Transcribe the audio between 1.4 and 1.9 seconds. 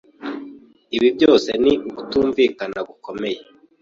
ni